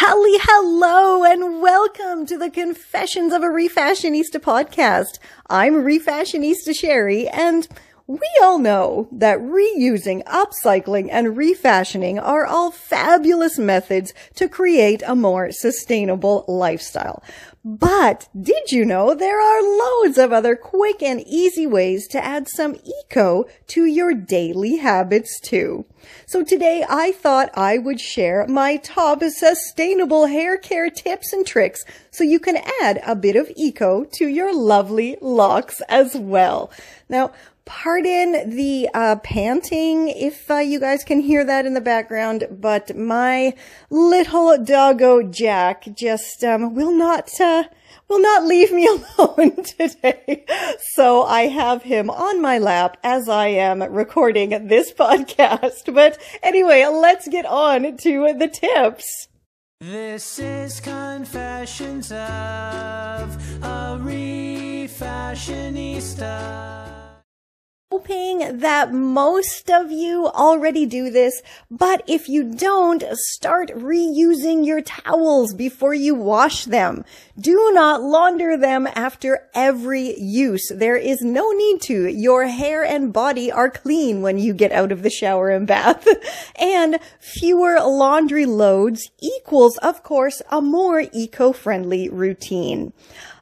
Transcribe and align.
Holly, 0.00 0.38
hello, 0.42 1.24
and 1.24 1.60
welcome 1.60 2.24
to 2.26 2.38
the 2.38 2.50
Confessions 2.50 3.32
of 3.32 3.42
a 3.42 3.46
Refashionista 3.46 4.36
podcast. 4.36 5.18
I'm 5.50 5.82
Refashionista 5.82 6.72
Sherry, 6.72 7.26
and 7.28 7.66
we 8.06 8.28
all 8.40 8.60
know 8.60 9.08
that 9.10 9.40
reusing, 9.40 10.22
upcycling, 10.22 11.08
and 11.10 11.36
refashioning 11.36 12.16
are 12.20 12.46
all 12.46 12.70
fabulous 12.70 13.58
methods 13.58 14.14
to 14.36 14.48
create 14.48 15.02
a 15.04 15.16
more 15.16 15.50
sustainable 15.50 16.44
lifestyle. 16.46 17.20
But 17.68 18.30
did 18.34 18.72
you 18.72 18.86
know 18.86 19.14
there 19.14 19.42
are 19.42 19.60
loads 19.60 20.16
of 20.16 20.32
other 20.32 20.56
quick 20.56 21.02
and 21.02 21.20
easy 21.26 21.66
ways 21.66 22.08
to 22.08 22.24
add 22.24 22.48
some 22.48 22.76
eco 22.82 23.44
to 23.66 23.84
your 23.84 24.14
daily 24.14 24.76
habits 24.76 25.38
too? 25.38 25.84
So 26.24 26.42
today 26.42 26.82
I 26.88 27.12
thought 27.12 27.50
I 27.52 27.76
would 27.76 28.00
share 28.00 28.46
my 28.48 28.78
top 28.78 29.22
sustainable 29.22 30.24
hair 30.28 30.56
care 30.56 30.88
tips 30.88 31.34
and 31.34 31.46
tricks 31.46 31.84
so 32.10 32.24
you 32.24 32.40
can 32.40 32.56
add 32.80 33.02
a 33.06 33.14
bit 33.14 33.36
of 33.36 33.52
eco 33.54 34.04
to 34.14 34.26
your 34.26 34.54
lovely 34.54 35.18
locks 35.20 35.82
as 35.90 36.16
well. 36.16 36.70
Now, 37.10 37.32
pardon 37.68 38.48
the 38.48 38.88
uh, 38.94 39.16
panting 39.16 40.08
if 40.08 40.50
uh, 40.50 40.56
you 40.56 40.80
guys 40.80 41.04
can 41.04 41.20
hear 41.20 41.44
that 41.44 41.66
in 41.66 41.74
the 41.74 41.82
background, 41.82 42.48
but 42.50 42.96
my 42.96 43.52
little 43.90 44.56
doggo 44.64 45.22
Jack 45.22 45.86
just 45.94 46.42
um, 46.42 46.74
will 46.74 46.90
not 46.90 47.28
uh, 47.38 47.57
will 48.08 48.20
not 48.20 48.44
leave 48.44 48.72
me 48.72 48.86
alone 49.18 49.62
today. 49.62 50.44
So 50.94 51.22
I 51.22 51.42
have 51.42 51.82
him 51.82 52.10
on 52.10 52.42
my 52.42 52.58
lap 52.58 52.96
as 53.02 53.28
I 53.28 53.48
am 53.48 53.82
recording 53.82 54.68
this 54.68 54.92
podcast. 54.98 55.92
But 55.94 56.18
anyway, 56.42 56.86
let's 56.86 57.28
get 57.28 57.46
on 57.46 57.96
to 57.98 58.34
the 58.38 58.48
tips. 58.48 59.28
This 59.80 60.40
is 60.40 60.80
Confessions 60.80 62.10
of 62.10 62.18
a 62.18 63.96
Refashionista 64.02 66.97
hoping 67.90 68.58
that 68.58 68.92
most 68.92 69.70
of 69.70 69.90
you 69.90 70.26
already 70.26 70.84
do 70.84 71.10
this, 71.10 71.40
but 71.70 72.02
if 72.06 72.28
you 72.28 72.44
don't, 72.44 73.02
start 73.12 73.70
reusing 73.70 74.66
your 74.66 74.82
towels 74.82 75.54
before 75.54 75.94
you 75.94 76.14
wash 76.14 76.66
them. 76.66 77.02
Do 77.40 77.70
not 77.72 78.02
launder 78.02 78.58
them 78.58 78.86
after 78.94 79.48
every 79.54 80.20
use. 80.20 80.70
There 80.74 80.96
is 80.96 81.22
no 81.22 81.50
need 81.52 81.80
to. 81.82 82.08
Your 82.08 82.46
hair 82.46 82.84
and 82.84 83.10
body 83.10 83.50
are 83.50 83.70
clean 83.70 84.20
when 84.20 84.36
you 84.36 84.52
get 84.52 84.72
out 84.72 84.92
of 84.92 85.02
the 85.02 85.10
shower 85.10 85.48
and 85.48 85.66
bath. 85.66 86.06
and 86.56 86.98
fewer 87.20 87.80
laundry 87.80 88.44
loads 88.44 89.10
equals, 89.18 89.78
of 89.78 90.02
course, 90.02 90.42
a 90.50 90.60
more 90.60 91.04
eco-friendly 91.12 92.10
routine. 92.10 92.92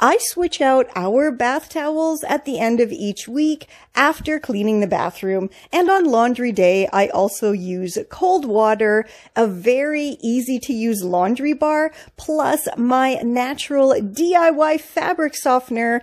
I 0.00 0.18
switch 0.20 0.60
out 0.60 0.88
our 0.94 1.32
bath 1.32 1.70
towels 1.70 2.22
at 2.24 2.44
the 2.44 2.60
end 2.60 2.78
of 2.78 2.92
each 2.92 3.26
week 3.26 3.66
after 3.96 4.38
cleaning 4.38 4.78
the 4.78 4.86
bathroom. 4.86 5.50
And 5.72 5.90
on 5.90 6.04
laundry 6.04 6.52
day, 6.52 6.88
I 6.92 7.08
also 7.08 7.50
use 7.50 7.98
cold 8.08 8.44
water, 8.44 9.06
a 9.34 9.48
very 9.48 10.16
easy 10.22 10.60
to 10.60 10.72
use 10.72 11.02
laundry 11.02 11.52
bar, 11.52 11.90
plus 12.16 12.68
my 12.76 13.14
natural 13.24 13.90
DIY 13.90 14.80
fabric 14.80 15.34
softener 15.34 16.02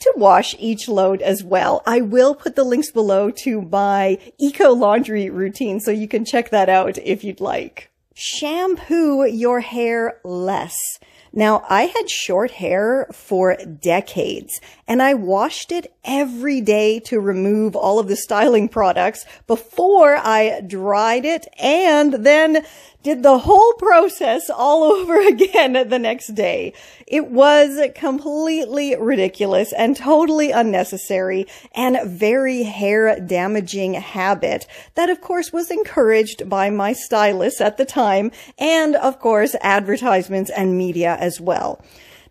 to 0.00 0.12
wash 0.16 0.54
each 0.58 0.88
load 0.88 1.20
as 1.20 1.44
well. 1.44 1.82
I 1.86 2.00
will 2.00 2.34
put 2.34 2.56
the 2.56 2.64
links 2.64 2.90
below 2.90 3.30
to 3.42 3.62
my 3.62 4.18
eco 4.38 4.72
laundry 4.72 5.28
routine 5.28 5.80
so 5.80 5.90
you 5.90 6.08
can 6.08 6.24
check 6.24 6.50
that 6.50 6.68
out 6.68 6.98
if 6.98 7.22
you'd 7.22 7.40
like. 7.40 7.90
Shampoo 8.14 9.26
your 9.26 9.60
hair 9.60 10.20
less. 10.24 10.98
Now, 11.36 11.66
I 11.68 11.82
had 11.82 12.08
short 12.08 12.50
hair 12.50 13.08
for 13.12 13.56
decades 13.56 14.58
and 14.88 15.02
I 15.02 15.12
washed 15.12 15.70
it 15.70 15.92
every 16.02 16.62
day 16.62 16.98
to 17.00 17.20
remove 17.20 17.76
all 17.76 17.98
of 17.98 18.08
the 18.08 18.16
styling 18.16 18.70
products 18.70 19.26
before 19.46 20.16
I 20.16 20.62
dried 20.62 21.26
it 21.26 21.46
and 21.58 22.14
then 22.24 22.64
did 23.06 23.22
the 23.22 23.38
whole 23.38 23.72
process 23.74 24.50
all 24.50 24.82
over 24.92 25.20
again 25.28 25.88
the 25.88 25.98
next 25.98 26.34
day. 26.34 26.72
It 27.06 27.28
was 27.28 27.80
completely 27.94 28.96
ridiculous 28.96 29.72
and 29.72 29.96
totally 29.96 30.50
unnecessary 30.50 31.46
and 31.72 31.98
very 32.04 32.64
hair 32.64 33.20
damaging 33.20 33.94
habit 33.94 34.66
that 34.96 35.08
of 35.08 35.20
course 35.20 35.52
was 35.52 35.70
encouraged 35.70 36.48
by 36.48 36.70
my 36.70 36.92
stylist 36.92 37.60
at 37.60 37.76
the 37.76 37.84
time 37.84 38.32
and 38.58 38.96
of 38.96 39.20
course 39.20 39.54
advertisements 39.60 40.50
and 40.50 40.76
media 40.76 41.16
as 41.26 41.40
well. 41.40 41.82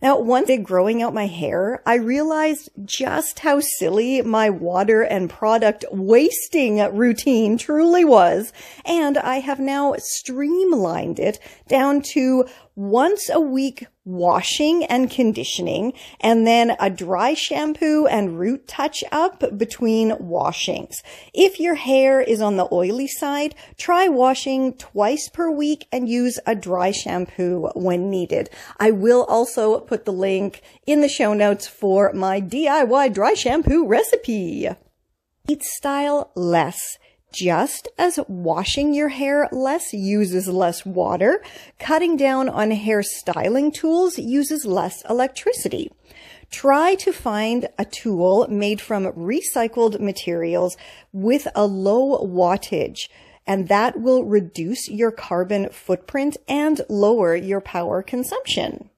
Now, 0.01 0.19
one 0.19 0.45
day 0.45 0.57
growing 0.57 1.01
out 1.01 1.13
my 1.13 1.25
hair, 1.27 1.81
I 1.85 1.95
realized 1.95 2.69
just 2.83 3.39
how 3.39 3.59
silly 3.59 4.21
my 4.21 4.49
water 4.49 5.01
and 5.01 5.29
product 5.29 5.85
wasting 5.91 6.77
routine 6.93 7.57
truly 7.57 8.03
was, 8.03 8.51
and 8.85 9.17
I 9.17 9.39
have 9.39 9.59
now 9.59 9.95
streamlined 9.97 11.17
it 11.17 11.39
down 11.67 12.01
to 12.13 12.45
once 12.75 13.29
a 13.29 13.39
week 13.39 13.87
washing 14.05 14.83
and 14.85 15.09
conditioning, 15.09 15.91
and 16.19 16.45
then 16.45 16.75
a 16.79 16.89
dry 16.89 17.33
shampoo 17.33 18.05
and 18.05 18.39
root 18.39 18.67
touch 18.67 19.03
up 19.11 19.57
between 19.57 20.15
washings. 20.19 21.01
If 21.33 21.59
your 21.59 21.75
hair 21.75 22.21
is 22.21 22.41
on 22.41 22.57
the 22.57 22.67
oily 22.71 23.07
side, 23.07 23.55
try 23.77 24.07
washing 24.07 24.73
twice 24.73 25.27
per 25.29 25.49
week 25.49 25.87
and 25.91 26.07
use 26.07 26.39
a 26.45 26.53
dry 26.53 26.91
shampoo 26.91 27.69
when 27.75 28.11
needed. 28.11 28.49
I 28.79 28.91
will 28.91 29.23
also 29.23 29.79
put 29.79 30.05
the 30.05 30.13
link 30.13 30.61
in 30.85 31.01
the 31.01 31.09
show 31.09 31.33
notes 31.33 31.67
for 31.67 32.13
my 32.13 32.39
DIY 32.39 33.13
dry 33.13 33.33
shampoo 33.33 33.87
recipe. 33.87 34.69
Eat 35.47 35.63
style 35.63 36.31
less. 36.35 36.97
Just 37.35 37.89
as 37.97 38.17
washing 38.29 38.93
your 38.93 39.09
hair 39.09 39.49
less 39.51 39.93
uses 39.93 40.47
less 40.47 40.85
water, 40.85 41.43
cutting 41.79 42.15
down 42.15 42.47
on 42.47 42.71
hair 42.71 43.03
styling 43.03 43.73
tools 43.73 44.17
uses 44.17 44.65
less 44.65 45.03
electricity. 45.09 45.91
Try 46.49 46.95
to 46.95 47.11
find 47.11 47.67
a 47.77 47.83
tool 47.83 48.47
made 48.49 48.79
from 48.79 49.07
recycled 49.07 49.99
materials 49.99 50.77
with 51.11 51.47
a 51.53 51.65
low 51.65 52.25
wattage 52.25 53.09
and 53.45 53.67
that 53.67 53.99
will 53.99 54.23
reduce 54.23 54.89
your 54.89 55.11
carbon 55.11 55.69
footprint 55.69 56.37
and 56.47 56.81
lower 56.89 57.35
your 57.35 57.61
power 57.61 58.01
consumption. 58.01 58.89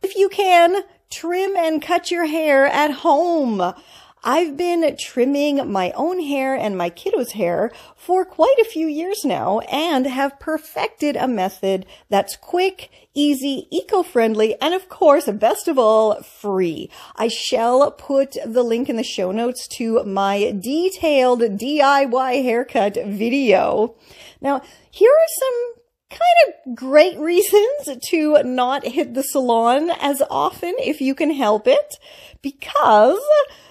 If 0.00 0.16
you 0.16 0.28
can, 0.28 0.84
trim 1.10 1.56
and 1.56 1.82
cut 1.82 2.10
your 2.10 2.26
hair 2.26 2.66
at 2.66 2.90
home. 2.90 3.74
I've 4.22 4.56
been 4.56 4.96
trimming 4.98 5.70
my 5.72 5.92
own 5.92 6.20
hair 6.20 6.54
and 6.54 6.76
my 6.76 6.90
kiddos' 6.90 7.32
hair 7.32 7.72
for 7.96 8.24
quite 8.26 8.56
a 8.60 8.68
few 8.68 8.86
years 8.86 9.24
now 9.24 9.60
and 9.60 10.06
have 10.06 10.38
perfected 10.38 11.16
a 11.16 11.26
method 11.26 11.86
that's 12.10 12.36
quick, 12.36 12.90
easy, 13.14 13.66
eco-friendly, 13.70 14.60
and 14.60 14.74
of 14.74 14.90
course, 14.90 15.24
best 15.26 15.68
of 15.68 15.78
all, 15.78 16.22
free. 16.22 16.90
I 17.16 17.28
shall 17.28 17.90
put 17.90 18.36
the 18.44 18.62
link 18.62 18.90
in 18.90 18.96
the 18.96 19.02
show 19.02 19.32
notes 19.32 19.66
to 19.78 20.04
my 20.04 20.54
detailed 20.58 21.40
DIY 21.40 22.42
haircut 22.42 22.98
video. 23.06 23.96
Now, 24.42 24.60
here 24.90 25.10
are 25.10 25.38
some 25.38 25.74
kind 26.10 26.68
of 26.68 26.74
great 26.74 27.18
reasons 27.18 27.98
to 28.10 28.42
not 28.42 28.86
hit 28.86 29.14
the 29.14 29.22
salon 29.22 29.90
as 29.98 30.22
often 30.30 30.74
if 30.78 31.00
you 31.00 31.14
can 31.14 31.30
help 31.30 31.66
it 31.66 31.96
because 32.42 33.20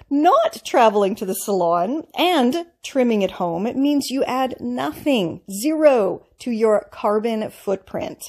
not 0.10 0.62
traveling 0.66 1.16
to 1.16 1.26
the 1.26 1.36
salon 1.36 2.04
and 2.16 2.66
trimming 2.84 3.24
at 3.24 3.32
home, 3.32 3.68
it 3.68 3.76
means 3.76 4.10
you 4.10 4.24
add 4.24 4.56
nothing, 4.60 5.42
zero 5.52 6.26
to 6.40 6.52
your 6.52 6.88
carbon 6.92 7.50
footprint. 7.50 8.24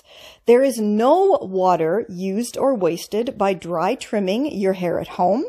There 0.47 0.63
is 0.63 0.79
no 0.79 1.39
water 1.41 2.05
used 2.09 2.56
or 2.56 2.75
wasted 2.75 3.38
by 3.38 3.55
dry 3.55 3.94
trimming 3.94 4.53
your 4.53 4.75
hair 4.75 5.00
at 5.00 5.09
home. 5.09 5.44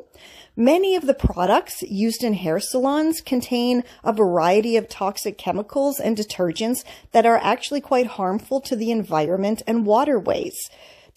Many 0.56 0.96
of 0.96 1.08
the 1.08 1.14
products 1.14 1.82
used 1.82 2.24
in 2.24 2.34
hair 2.34 2.60
salons 2.60 3.22
contain 3.22 3.84
a 4.04 4.12
variety 4.12 4.76
of 4.76 4.90
toxic 4.90 5.38
chemicals 5.38 6.00
and 6.00 6.18
detergents 6.18 6.84
that 7.14 7.26
are 7.26 7.38
actually 7.38 7.82
quite 7.82 8.08
harmful 8.08 8.60
to 8.62 8.76
the 8.76 8.92
environment 8.92 9.64
and 9.66 9.86
waterways. 9.86 10.70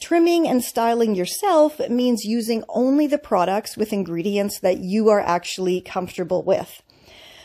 Trimming 0.04 0.46
and 0.46 0.62
styling 0.62 1.14
yourself 1.14 1.80
means 1.88 2.26
using 2.26 2.62
only 2.68 3.06
the 3.06 3.16
products 3.16 3.74
with 3.74 3.90
ingredients 3.90 4.60
that 4.60 4.76
you 4.76 5.08
are 5.08 5.22
actually 5.22 5.80
comfortable 5.80 6.42
with. 6.42 6.82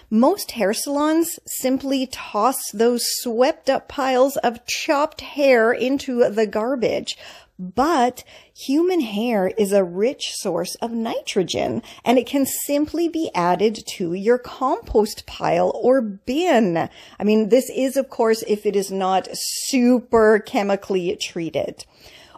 Most 0.09 0.51
hair 0.51 0.73
salons 0.73 1.39
simply 1.47 2.05
toss 2.05 2.69
those 2.71 3.05
swept 3.21 3.69
up 3.69 3.87
piles 3.87 4.35
of 4.35 4.65
chopped 4.65 5.21
hair 5.21 5.71
into 5.71 6.29
the 6.29 6.45
garbage. 6.45 7.17
But 7.57 8.25
human 8.53 8.99
hair 8.99 9.53
is 9.57 9.71
a 9.71 9.85
rich 9.85 10.33
source 10.33 10.75
of 10.81 10.91
nitrogen 10.91 11.81
and 12.03 12.19
it 12.19 12.27
can 12.27 12.45
simply 12.45 13.07
be 13.07 13.31
added 13.33 13.79
to 13.95 14.13
your 14.13 14.37
compost 14.37 15.25
pile 15.25 15.71
or 15.73 16.01
bin. 16.01 16.89
I 17.17 17.23
mean, 17.23 17.47
this 17.47 17.69
is 17.69 17.95
of 17.95 18.09
course 18.09 18.43
if 18.49 18.65
it 18.65 18.75
is 18.75 18.91
not 18.91 19.29
super 19.31 20.39
chemically 20.39 21.15
treated. 21.15 21.85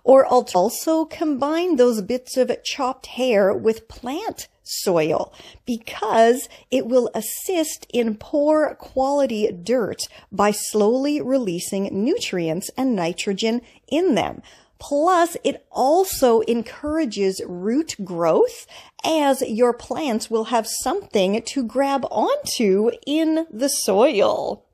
Or 0.04 0.26
also 0.26 1.06
combine 1.06 1.76
those 1.76 2.02
bits 2.02 2.38
of 2.38 2.52
chopped 2.64 3.06
hair 3.08 3.54
with 3.54 3.88
plant 3.88 4.48
soil 4.64 5.34
because 5.66 6.48
it 6.70 6.86
will 6.86 7.10
assist 7.14 7.86
in 7.94 8.16
poor 8.16 8.76
quality 8.76 9.52
dirt 9.52 10.08
by 10.32 10.52
slowly 10.52 11.22
releasing 11.22 12.04
nutrients 12.04 12.70
and 12.78 12.96
nitrogen 12.96 13.62
in 13.88 14.16
them. 14.16 14.42
Plus, 14.80 15.38
it 15.44 15.64
also 15.72 16.40
encourages 16.42 17.40
root 17.46 17.96
growth 18.04 18.66
as 19.06 19.42
your 19.42 19.74
plants 19.74 20.32
will 20.32 20.46
have 20.46 20.68
something 20.68 21.42
to 21.44 21.64
grab 21.64 22.04
onto 22.10 22.90
in 23.06 23.46
the 23.52 23.70
soil. 23.70 24.66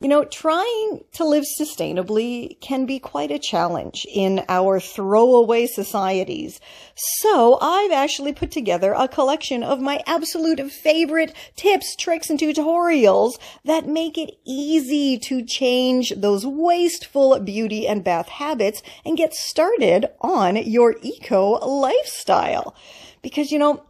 You 0.00 0.06
know, 0.06 0.24
trying 0.24 1.00
to 1.14 1.24
live 1.24 1.44
sustainably 1.60 2.60
can 2.60 2.86
be 2.86 3.00
quite 3.00 3.32
a 3.32 3.38
challenge 3.38 4.06
in 4.08 4.44
our 4.48 4.78
throwaway 4.78 5.66
societies. 5.66 6.60
So 6.94 7.58
I've 7.60 7.90
actually 7.90 8.32
put 8.32 8.52
together 8.52 8.94
a 8.96 9.08
collection 9.08 9.64
of 9.64 9.80
my 9.80 10.00
absolute 10.06 10.60
favorite 10.70 11.34
tips, 11.56 11.96
tricks, 11.96 12.30
and 12.30 12.38
tutorials 12.38 13.40
that 13.64 13.88
make 13.88 14.16
it 14.16 14.38
easy 14.46 15.18
to 15.18 15.44
change 15.44 16.12
those 16.16 16.46
wasteful 16.46 17.36
beauty 17.40 17.88
and 17.88 18.04
bath 18.04 18.28
habits 18.28 18.84
and 19.04 19.16
get 19.16 19.34
started 19.34 20.06
on 20.20 20.54
your 20.54 20.94
eco 21.02 21.54
lifestyle. 21.66 22.72
Because, 23.20 23.50
you 23.50 23.58
know, 23.58 23.82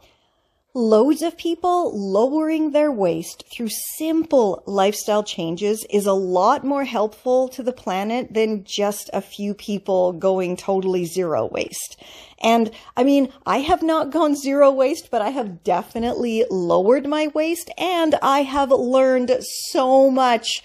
Loads 0.79 1.23
of 1.23 1.37
people 1.37 1.91
lowering 1.99 2.71
their 2.71 2.93
waste 2.93 3.43
through 3.51 3.69
simple 3.97 4.63
lifestyle 4.65 5.25
changes 5.25 5.85
is 5.91 6.07
a 6.07 6.13
lot 6.13 6.63
more 6.63 6.85
helpful 6.85 7.49
to 7.49 7.65
the 7.65 7.73
planet 7.73 8.33
than 8.33 8.63
just 8.63 9.11
a 9.13 9.21
few 9.21 9.55
people 9.55 10.13
going 10.13 10.57
totally 10.57 11.05
zero 11.05 11.47
waste. 11.47 12.01
And 12.41 12.71
I 12.97 13.03
mean, 13.03 13.33
I 13.45 13.59
have 13.59 13.83
not 13.83 14.13
gone 14.13 14.37
zero 14.37 14.71
waste, 14.71 15.11
but 15.11 15.21
I 15.21 15.31
have 15.31 15.65
definitely 15.65 16.45
lowered 16.49 17.09
my 17.09 17.27
waste 17.27 17.73
and 17.77 18.15
I 18.23 18.45
have 18.45 18.71
learned 18.71 19.37
so 19.73 20.09
much 20.13 20.63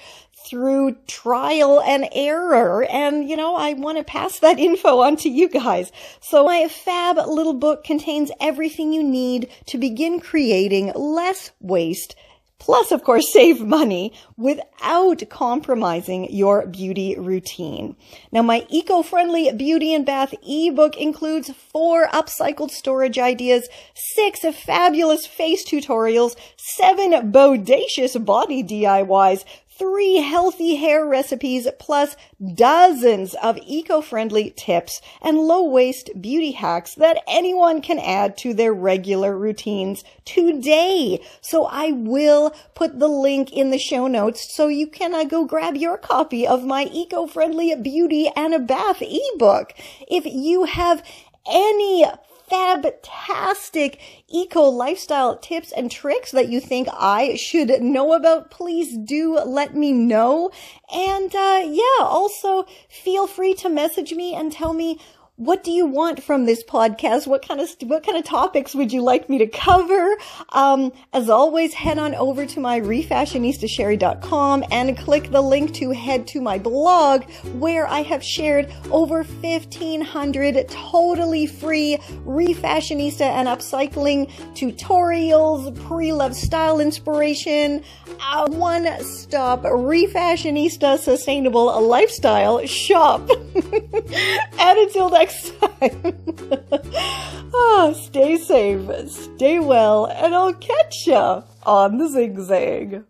through 0.53 0.95
trial 1.07 1.81
and 1.81 2.07
error. 2.11 2.83
And, 2.83 3.27
you 3.27 3.35
know, 3.35 3.55
I 3.55 3.73
want 3.73 3.97
to 3.97 4.03
pass 4.03 4.37
that 4.37 4.59
info 4.69 4.99
on 4.99 5.15
to 5.17 5.29
you 5.29 5.49
guys. 5.49 5.91
So 6.21 6.45
my 6.45 6.67
fab 6.67 7.17
little 7.27 7.55
book 7.55 7.83
contains 7.83 8.29
everything 8.39 8.93
you 8.93 9.01
need 9.01 9.49
to 9.65 9.79
begin 9.79 10.19
creating 10.19 10.91
less 10.93 11.49
waste 11.59 12.15
plus 12.59 12.93
of 12.93 13.03
course 13.03 13.33
save 13.33 13.59
money 13.59 14.13
without 14.37 15.21
compromising 15.29 16.31
your 16.31 16.65
beauty 16.65 17.13
routine. 17.17 17.93
Now 18.31 18.41
my 18.41 18.65
eco-friendly 18.69 19.51
beauty 19.53 19.93
and 19.93 20.05
bath 20.05 20.33
ebook 20.47 20.95
includes 20.95 21.51
four 21.51 22.07
upcycled 22.07 22.71
storage 22.71 23.19
ideas, 23.19 23.67
six 23.95 24.45
fabulous 24.65 25.25
face 25.25 25.67
tutorials, 25.67 26.37
seven 26.55 27.33
bodacious 27.33 28.23
body 28.23 28.63
DIYs, 28.63 29.43
three 29.83 30.15
healthy 30.15 30.77
hair 30.77 31.05
recipes 31.05 31.67
plus 31.77 32.15
dozens 32.55 33.33
of 33.43 33.59
eco-friendly 33.65 34.53
tips 34.55 35.01
and 35.21 35.37
low-waste 35.37 36.09
beauty 36.21 36.51
hacks 36.51 36.95
that 36.95 37.21
anyone 37.27 37.81
can 37.81 37.99
add 37.99 38.37
to 38.37 38.53
their 38.53 38.73
regular 38.73 39.37
routines 39.37 40.05
today. 40.23 41.21
So 41.41 41.65
I 41.65 41.91
will 41.91 42.55
put 42.75 42.97
the 42.97 43.09
link 43.09 43.51
in 43.51 43.71
the 43.71 43.77
show 43.77 44.07
notes 44.07 44.55
so 44.55 44.69
you 44.69 44.87
can 44.87 45.13
uh, 45.13 45.25
go 45.25 45.43
grab 45.43 45.75
your 45.75 45.97
copy 45.97 46.47
of 46.47 46.63
my 46.63 46.85
eco-friendly 46.85 47.75
beauty 47.75 48.31
and 48.37 48.53
a 48.53 48.59
bath 48.59 49.01
ebook. 49.01 49.73
If 50.07 50.25
you 50.25 50.63
have 50.63 51.03
any 51.45 52.05
fantastic 52.47 53.99
eco 54.27 54.61
lifestyle 54.63 55.37
tips 55.37 55.71
and 55.71 55.89
tricks 55.89 56.31
that 56.31 56.49
you 56.49 56.59
think 56.59 56.87
I 56.91 57.35
should 57.35 57.81
know 57.81 58.13
about, 58.13 58.51
please 58.51 58.97
do 58.97 59.39
let 59.39 59.75
me 59.75 59.91
know. 59.91 60.51
And 60.93 61.33
uh, 61.33 61.61
yeah, 61.65 62.05
also 62.05 62.65
feel 62.89 63.27
free 63.27 63.53
to 63.55 63.69
message 63.69 64.13
me 64.13 64.33
and 64.33 64.51
tell 64.51 64.73
me 64.73 64.99
what 65.37 65.63
do 65.63 65.71
you 65.71 65.87
want 65.87 66.21
from 66.21 66.45
this 66.45 66.63
podcast? 66.63 67.25
What 67.25 67.47
kind 67.47 67.59
of 67.59 67.67
what 67.83 68.05
kind 68.05 68.19
of 68.19 68.23
topics 68.23 68.75
would 68.75 68.93
you 68.93 69.01
like 69.01 69.29
me 69.29 69.39
to 69.39 69.47
cover? 69.47 70.15
Um, 70.49 70.91
as 71.11 71.27
always, 71.27 71.73
head 71.73 71.97
on 71.97 72.13
over 72.13 72.45
to 72.45 72.59
my 72.59 72.79
refashionistasherry.com 72.79 74.63
and 74.69 74.95
click 74.95 75.31
the 75.31 75.41
link 75.41 75.73
to 75.75 75.89
head 75.89 76.27
to 76.27 76.41
my 76.41 76.59
blog 76.59 77.23
where 77.53 77.87
I 77.87 78.03
have 78.03 78.23
shared 78.23 78.71
over 78.91 79.23
1500 79.23 80.69
totally 80.69 81.47
free 81.47 81.97
refashionista 82.25 83.21
and 83.21 83.47
upcycling 83.47 84.29
tutorials, 84.53 85.75
pre-love 85.87 86.35
style 86.35 86.79
inspiration, 86.79 87.83
a 88.31 88.49
one-stop 88.51 89.63
refashionista 89.63 90.97
sustainable 90.97 91.81
lifestyle 91.81 92.65
shop. 92.65 93.27
and 93.55 94.77
until 94.79 95.09
next 95.09 95.33
next 95.33 95.59
time. 95.59 96.15
ah, 97.53 97.93
stay 97.93 98.37
safe, 98.37 99.09
stay 99.09 99.59
well, 99.59 100.05
and 100.05 100.35
I'll 100.35 100.53
catch 100.53 101.07
ya 101.07 101.43
on 101.65 101.97
the 101.97 102.09
zigzag. 102.09 103.03